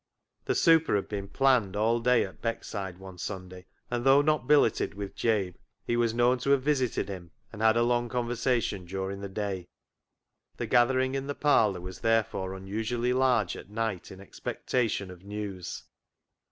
[0.45, 4.95] The" super" had been" planned" all day at Beckside one Sunday, and though not billeted
[4.95, 5.53] with Jabe,
[5.85, 9.67] he was known to have visited him and had a long conversation during the day.
[10.57, 15.83] The gathering in the parlour was therefore unusually large at night in expectation of news.